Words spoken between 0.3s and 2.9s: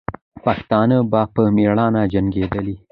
پښتانه به په میړانه جنګېدلې.